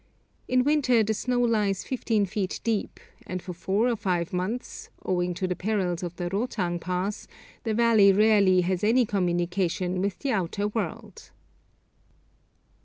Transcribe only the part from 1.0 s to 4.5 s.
the snow lies fifteen feet deep, and for four or five